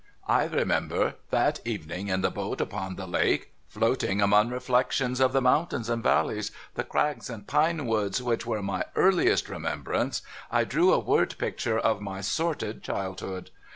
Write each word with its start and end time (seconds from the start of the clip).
I 0.27 0.45
remember, 0.45 1.13
that 1.29 1.59
evening 1.63 2.07
in 2.07 2.21
the 2.21 2.31
boat 2.31 2.59
upon 2.59 2.95
the 2.95 3.05
lake, 3.05 3.53
floating 3.67 4.19
among 4.19 4.47
the 4.49 4.55
reflections 4.55 5.19
of 5.19 5.31
the 5.31 5.43
mountains 5.43 5.91
and 5.91 6.01
valleys, 6.01 6.49
the 6.73 6.83
crags 6.83 7.29
and 7.29 7.45
pine 7.45 7.85
woods, 7.85 8.19
which 8.19 8.43
were 8.43 8.63
my 8.63 8.83
earliest 8.95 9.47
remembrance, 9.47 10.23
I 10.49 10.63
drew 10.63 10.91
a 10.91 10.97
word 10.97 11.37
picture 11.37 11.77
of 11.77 12.01
my 12.01 12.21
sordid 12.21 12.81
childhood. 12.81 13.51